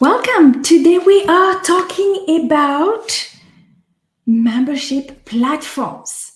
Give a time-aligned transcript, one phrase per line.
[0.00, 0.62] Welcome.
[0.62, 3.36] Today we are talking about
[4.24, 6.32] membership platforms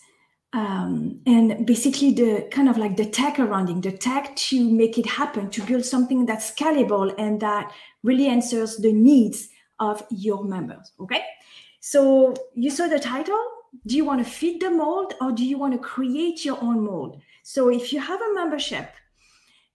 [0.53, 4.99] um, and basically the kind of like the tech around it, the tech to make
[4.99, 7.73] it happen, to build something that's scalable and that
[8.03, 9.49] really answers the needs
[9.81, 10.93] of your members.
[11.01, 11.23] Okay.
[11.81, 13.43] So you saw the title.
[13.87, 16.85] Do you want to fit the mold or do you want to create your own
[16.85, 17.23] mold?
[17.43, 18.91] So if you have a membership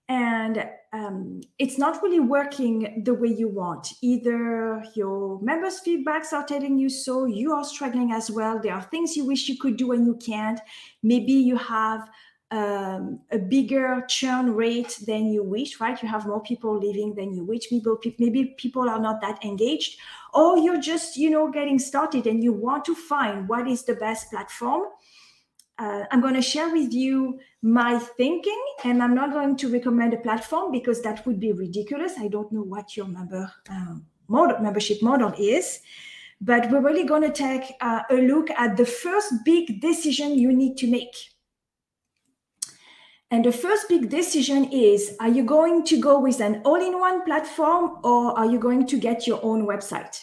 [0.07, 3.93] and um, it's not really working the way you want.
[4.01, 8.59] Either your members' feedbacks are telling you so, you are struggling as well.
[8.59, 10.59] There are things you wish you could do and you can't.
[11.03, 12.09] Maybe you have
[12.51, 16.01] um, a bigger churn rate than you wish, right?
[16.01, 17.67] You have more people leaving than you wish.
[17.71, 19.99] Maybe people are not that engaged,
[20.33, 23.93] or you're just, you know, getting started and you want to find what is the
[23.93, 24.83] best platform
[25.79, 30.13] uh, I'm going to share with you my thinking, and I'm not going to recommend
[30.13, 32.13] a platform because that would be ridiculous.
[32.19, 35.79] I don't know what your member um, model, membership model is,
[36.41, 40.53] but we're really going to take uh, a look at the first big decision you
[40.53, 41.15] need to make.
[43.31, 46.99] And the first big decision is Are you going to go with an all in
[46.99, 50.19] one platform or are you going to get your own website?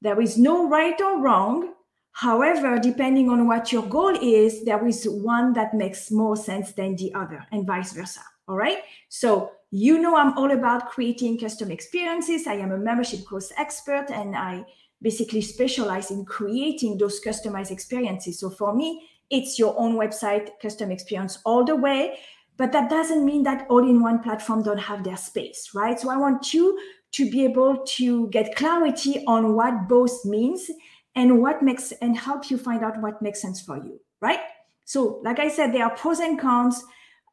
[0.00, 1.74] There is no right or wrong.
[2.12, 6.94] However, depending on what your goal is, there is one that makes more sense than
[6.96, 8.20] the other, and vice versa.
[8.48, 8.78] All right.
[9.08, 12.46] So, you know, I'm all about creating custom experiences.
[12.46, 14.64] I am a membership course expert, and I
[15.00, 18.40] basically specialize in creating those customized experiences.
[18.40, 22.18] So, for me, it's your own website custom experience all the way.
[22.58, 25.98] But that doesn't mean that all in one platform don't have their space, right?
[25.98, 26.78] So, I want you
[27.12, 30.70] to be able to get clarity on what both means
[31.14, 34.40] and what makes and help you find out what makes sense for you right?
[34.84, 36.82] So like i said there are pros and cons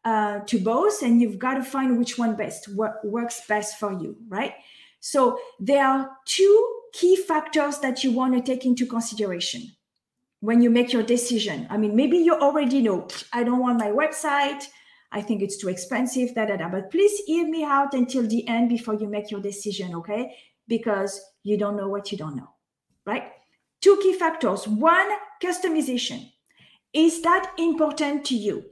[0.05, 3.91] uh, to both and you've got to find which one best what works best for
[3.91, 4.53] you right?
[4.99, 9.63] So there are two key factors that you want to take into consideration
[10.41, 11.67] when you make your decision.
[11.69, 14.63] I mean maybe you already know i don't want my website.
[15.11, 16.69] I think it's too expensive da, da, da.
[16.69, 20.35] but please hear me out until the end before you make your decision okay?
[20.67, 22.49] Because you don't know what you don't know
[23.05, 23.31] right
[23.81, 24.67] Two key factors.
[24.67, 25.09] One,
[25.41, 26.31] customization.
[26.93, 28.65] Is that important to you?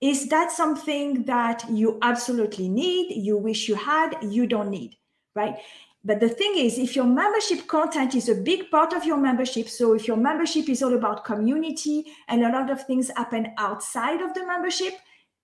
[0.00, 4.96] Is that something that you absolutely need, you wish you had, you don't need,
[5.34, 5.56] right?
[6.02, 9.68] But the thing is, if your membership content is a big part of your membership,
[9.68, 14.22] so if your membership is all about community and a lot of things happen outside
[14.22, 14.94] of the membership,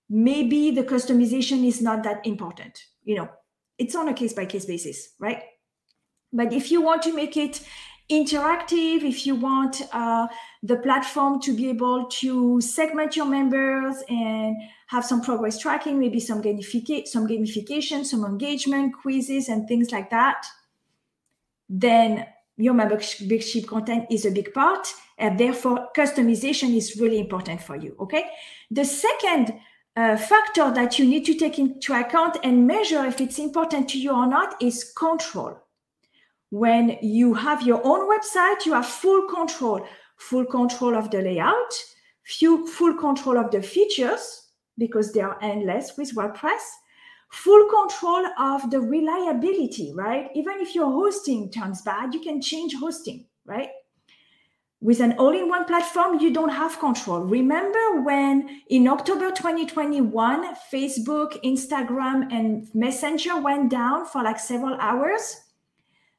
[0.09, 2.83] maybe the customization is not that important.
[3.05, 3.29] You know,
[3.77, 5.43] it's on a case by case basis, right?
[6.33, 7.61] But if you want to make it
[8.11, 10.29] interactive, if you want uh,
[10.63, 14.57] the platform to be able to segment your members and
[14.89, 20.11] have some progress tracking, maybe some, gamification, some gamification, some engagement quizzes and things like
[20.11, 20.47] that,
[21.69, 24.89] then your membership content is a big part
[25.19, 28.25] and therefore customization is really important for you okay?
[28.71, 29.53] The second
[29.97, 33.99] uh, factor that you need to take into account and measure if it's important to
[33.99, 35.59] you or not is control
[36.51, 39.87] when you have your own website, you have full control,
[40.17, 41.75] full control of the layout,
[42.25, 46.63] few, full control of the features because they are endless with WordPress,
[47.31, 50.29] full control of the reliability, right?
[50.35, 53.71] Even if your hosting turns bad, you can change hosting, right?
[54.81, 57.21] With an all in one platform, you don't have control.
[57.21, 65.46] Remember when in October 2021, Facebook, Instagram, and Messenger went down for like several hours?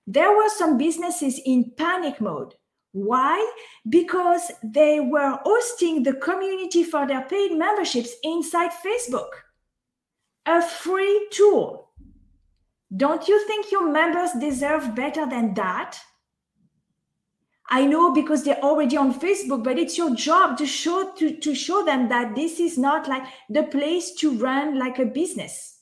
[0.08, 2.56] There were some businesses in panic mode.
[2.94, 3.54] Why?
[3.88, 9.30] Because they were hosting the community for their paid memberships inside Facebook,
[10.46, 11.92] a free tool.
[12.96, 16.00] Don't you think your members deserve better than that?
[17.70, 21.54] I know because they're already on Facebook, but it's your job to show to, to
[21.54, 25.82] show them that this is not like the place to run like a business,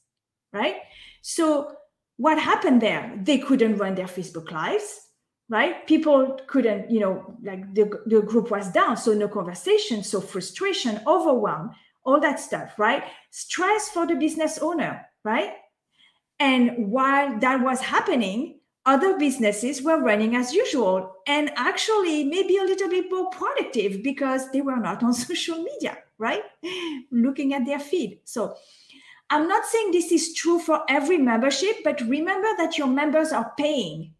[0.51, 0.77] right?
[1.21, 1.75] So
[2.17, 3.13] what happened there?
[3.21, 5.01] They couldn't run their Facebook lives,
[5.49, 5.85] right?
[5.85, 11.01] People couldn't, you know, like the, the group was down, so no conversation, so frustration,
[11.05, 11.71] overwhelm,
[12.03, 13.03] all that stuff, right?
[13.31, 15.53] Stress for the business owner, right?
[16.39, 22.63] And while that was happening, other businesses were running as usual and actually maybe a
[22.63, 26.43] little bit more productive because they were not on social media, right?
[27.11, 28.19] Looking at their feed.
[28.25, 28.55] So
[29.29, 33.53] I'm not saying this is true for every membership, but remember that your members are
[33.57, 34.13] paying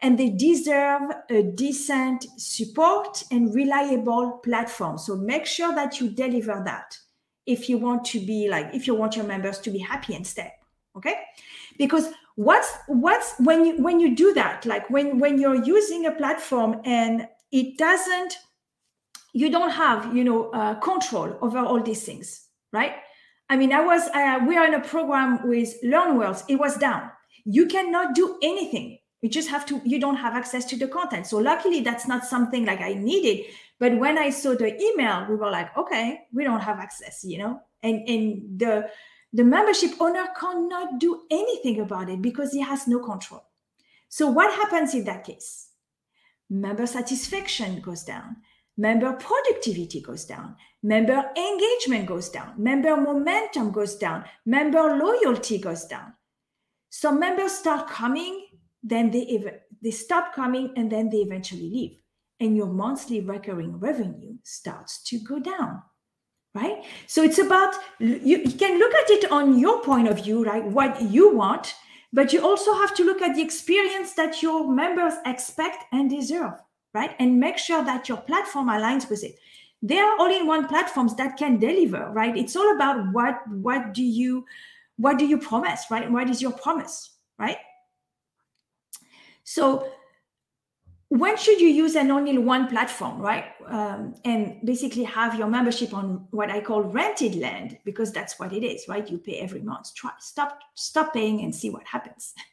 [0.00, 4.96] and they deserve a decent support and reliable platform.
[4.96, 6.96] So make sure that you deliver that
[7.46, 10.26] if you want to be like, if you want your members to be happy and
[10.26, 10.52] stay.
[10.96, 11.14] Okay,
[11.76, 16.12] because what's what's when you when you do that, like when when you're using a
[16.12, 18.38] platform and it doesn't,
[19.32, 22.96] you don't have you know uh, control over all these things, right?
[23.50, 26.44] I mean, I was uh, we are in a program with LearnWorlds.
[26.48, 27.10] It was down.
[27.44, 28.98] You cannot do anything.
[29.22, 29.80] You just have to.
[29.84, 31.26] You don't have access to the content.
[31.26, 33.46] So luckily, that's not something like I needed.
[33.80, 37.24] But when I saw the email, we were like, okay, we don't have access.
[37.24, 38.90] You know, and and the
[39.32, 43.44] the membership owner cannot do anything about it because he has no control.
[44.08, 45.68] So what happens in that case?
[46.50, 48.36] Member satisfaction goes down
[48.78, 55.84] member productivity goes down, member engagement goes down, member momentum goes down, member loyalty goes
[55.84, 56.14] down.
[56.88, 58.46] Some members start coming,
[58.82, 61.98] then they ev- they stop coming, and then they eventually leave,
[62.40, 65.82] and your monthly recurring revenue starts to go down.
[66.54, 66.84] Right?
[67.06, 70.64] So it's about you, you can look at it on your point of view, right?
[70.64, 71.74] What you want,
[72.12, 76.54] but you also have to look at the experience that your members expect and deserve
[76.94, 77.14] right?
[77.18, 79.38] And make sure that your platform aligns with it.
[79.82, 82.36] There are all-in-one platforms that can deliver, right?
[82.36, 84.44] It's all about what what do you
[84.96, 86.10] what do you promise, right?
[86.10, 87.58] What is your promise, right?
[89.44, 89.88] So
[91.10, 93.46] when should you use an only one platform, right?
[93.66, 98.52] Um, and basically have your membership on what I call rented land because that's what
[98.52, 99.08] it is, right?
[99.08, 99.94] You pay every month.
[99.94, 102.34] Try stop stop paying and see what happens.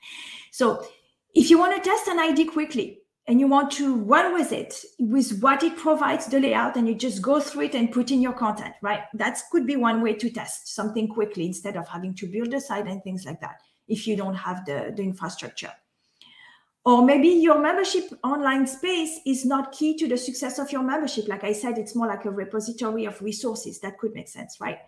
[0.51, 0.87] So
[1.33, 4.83] if you want to test an ID quickly, and you want to run with it
[4.99, 8.21] with what it provides the layout and you just go through it and put in
[8.21, 9.03] your content right?
[9.13, 12.61] That could be one way to test something quickly instead of having to build a
[12.61, 15.71] site and things like that if you don't have the, the infrastructure.
[16.83, 21.27] Or maybe your membership online space is not key to the success of your membership.
[21.27, 23.79] Like i said it's more like a repository of resources.
[23.79, 24.79] That could make sense right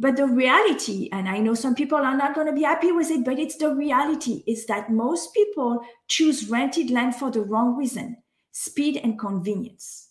[0.00, 3.10] but the reality, and I know some people are not going to be happy with
[3.10, 7.76] it, but it's the reality is that most people choose rented land for the wrong
[7.76, 8.16] reason
[8.50, 10.08] speed and convenience.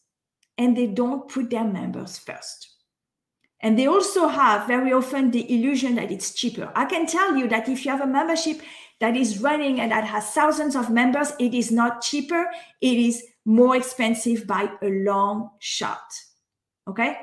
[0.59, 2.69] And they don't put their members first.
[3.61, 6.71] And they also have very often the illusion that it's cheaper.
[6.75, 8.61] I can tell you that if you have a membership
[8.99, 12.45] that is running and that has thousands of members, it is not cheaper,
[12.79, 15.99] it is more expensive by a long shot.
[16.87, 17.17] Okay?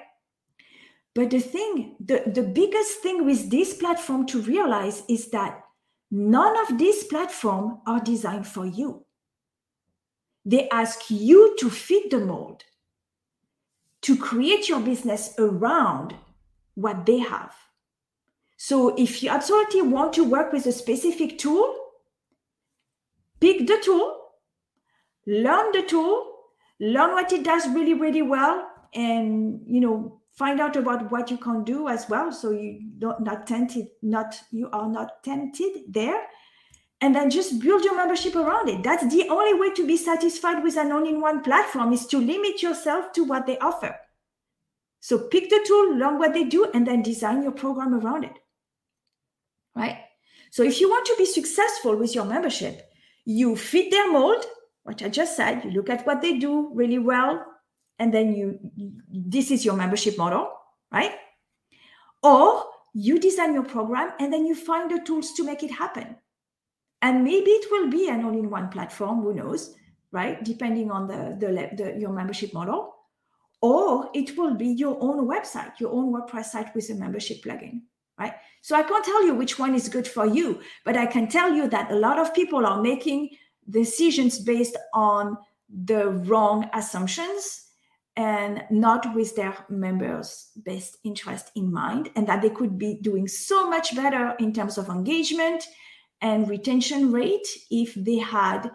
[1.16, 5.62] But the thing, the, the biggest thing with this platform to realize is that
[6.10, 9.06] none of these platforms are designed for you.
[10.44, 12.64] They ask you to fit the mold,
[14.02, 16.14] to create your business around
[16.74, 17.54] what they have.
[18.58, 21.74] So if you absolutely want to work with a specific tool,
[23.40, 24.20] pick the tool,
[25.26, 26.30] learn the tool,
[26.78, 31.38] learn what it does really, really well, and you know, find out about what you
[31.38, 36.22] can do as well so you don't not tempted not you are not tempted there.
[37.02, 38.82] And then just build your membership around it.
[38.82, 43.12] That's the only way to be satisfied with an all-in-one platform is to limit yourself
[43.12, 43.94] to what they offer.
[45.00, 48.38] So pick the tool learn what they do and then design your program around it.
[49.74, 49.98] Right?
[50.50, 52.86] So if you want to be successful with your membership
[53.26, 54.44] you fit their mold
[54.84, 57.44] what i just said you look at what they do really well
[57.98, 58.58] and then you
[59.10, 60.50] this is your membership model
[60.92, 61.12] right?
[62.22, 62.64] Or
[62.94, 66.16] you design your program and then you find the tools to make it happen.
[67.02, 69.74] And maybe it will be an all-in-one platform who knows
[70.12, 70.42] right?
[70.42, 72.94] Depending on the, the, the your membership model.
[73.60, 77.82] Or it will be your own website your own wordpress site with a membership plugin
[78.18, 78.34] right?
[78.60, 81.52] So i can't tell you which one is good for you but i can tell
[81.52, 83.30] you that a lot of people are making
[83.70, 85.38] decisions based on
[85.84, 87.65] the wrong assumptions
[88.16, 93.28] and not with their members' best interest in mind, and that they could be doing
[93.28, 95.64] so much better in terms of engagement
[96.22, 98.70] and retention rate if they had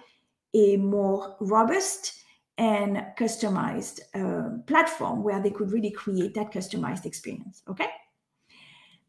[0.53, 2.23] a more robust
[2.57, 7.63] and customized uh, platform where they could really create that customized experience.
[7.67, 7.87] Okay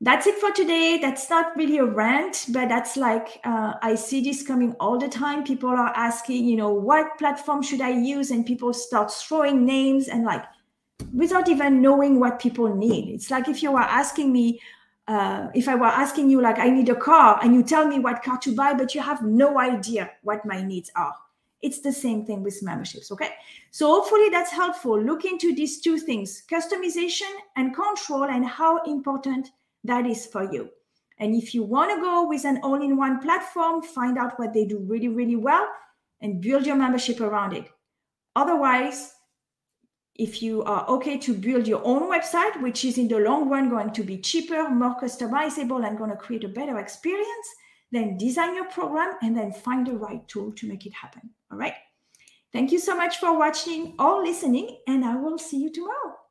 [0.02, 0.98] that's it for today.
[1.00, 5.08] That's not really a rant, but that's like uh, I see this coming all the
[5.08, 5.44] time.
[5.44, 8.32] People are asking, you know, what platform should I use?
[8.32, 10.44] And people start throwing names and like
[11.14, 13.14] without even knowing what people need.
[13.14, 14.60] It's like if you were asking me,
[15.06, 17.98] uh, if I were asking you, like, I need a car, and you tell me
[17.98, 21.14] what car to buy, but you have no idea what my needs are.
[21.60, 23.12] It's the same thing with memberships.
[23.12, 23.30] Okay.
[23.70, 25.00] So hopefully that's helpful.
[25.00, 29.50] Look into these two things customization and control, and how important
[29.84, 30.70] that is for you.
[31.18, 34.52] And if you want to go with an all in one platform, find out what
[34.52, 35.68] they do really, really well
[36.20, 37.68] and build your membership around it.
[38.34, 39.12] Otherwise,
[40.14, 43.70] if you are okay to build your own website, which is in the long run
[43.70, 47.46] going to be cheaper, more customizable, and going to create a better experience,
[47.90, 51.30] then design your program, and then find the right tool to make it happen.
[51.50, 51.74] All right.
[52.52, 56.21] Thank you so much for watching or listening, and I will see you tomorrow.